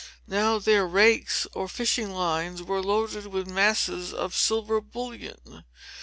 [0.25, 5.63] Now their rakes or fishing lines were loaded with masses of silver bullion.